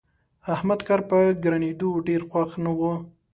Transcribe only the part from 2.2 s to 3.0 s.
خوښ نه وو.